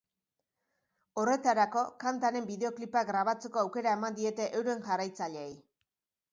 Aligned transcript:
Horretarako, 1.23 1.83
kantaren 2.05 2.49
bideoklipa 2.49 3.05
grabatzeko 3.11 3.63
aukera 3.67 3.95
eman 3.99 4.21
diete 4.23 4.51
euren 4.63 4.85
jarraitzaileei. 4.91 5.51